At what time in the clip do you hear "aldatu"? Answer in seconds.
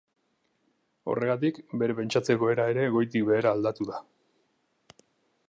3.59-3.91